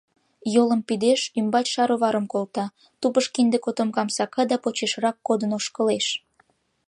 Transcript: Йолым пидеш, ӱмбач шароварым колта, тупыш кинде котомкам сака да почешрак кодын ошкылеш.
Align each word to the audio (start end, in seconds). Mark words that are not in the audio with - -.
Йолым 0.53 0.81
пидеш, 0.87 1.21
ӱмбач 1.39 1.67
шароварым 1.73 2.25
колта, 2.33 2.65
тупыш 2.99 3.25
кинде 3.33 3.57
котомкам 3.65 4.09
сака 4.15 4.41
да 4.51 4.57
почешрак 4.63 5.17
кодын 5.27 5.51
ошкылеш. 5.57 6.05